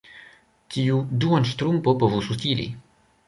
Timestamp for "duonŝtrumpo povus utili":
1.25-2.69